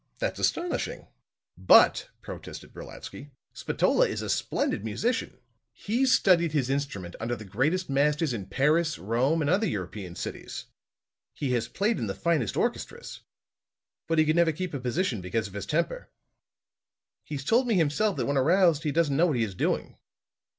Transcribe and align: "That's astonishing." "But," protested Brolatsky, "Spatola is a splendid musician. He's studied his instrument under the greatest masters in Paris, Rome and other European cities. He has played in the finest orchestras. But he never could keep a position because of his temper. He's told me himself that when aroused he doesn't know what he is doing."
"That's 0.17 0.39
astonishing." 0.39 1.05
"But," 1.55 2.09
protested 2.23 2.73
Brolatsky, 2.73 3.29
"Spatola 3.53 4.07
is 4.07 4.23
a 4.23 4.31
splendid 4.31 4.83
musician. 4.83 5.37
He's 5.73 6.11
studied 6.11 6.53
his 6.53 6.71
instrument 6.71 7.15
under 7.19 7.35
the 7.35 7.45
greatest 7.45 7.87
masters 7.87 8.33
in 8.33 8.47
Paris, 8.47 8.97
Rome 8.97 9.41
and 9.41 9.47
other 9.51 9.67
European 9.67 10.15
cities. 10.15 10.65
He 11.35 11.51
has 11.51 11.67
played 11.67 11.99
in 11.99 12.07
the 12.07 12.15
finest 12.15 12.57
orchestras. 12.57 13.19
But 14.07 14.17
he 14.17 14.25
never 14.33 14.49
could 14.51 14.57
keep 14.57 14.73
a 14.73 14.79
position 14.79 15.21
because 15.21 15.47
of 15.47 15.53
his 15.53 15.67
temper. 15.67 16.09
He's 17.23 17.43
told 17.45 17.67
me 17.67 17.75
himself 17.75 18.17
that 18.17 18.25
when 18.25 18.37
aroused 18.37 18.81
he 18.81 18.91
doesn't 18.91 19.15
know 19.15 19.27
what 19.27 19.35
he 19.37 19.43
is 19.43 19.53
doing." 19.53 19.97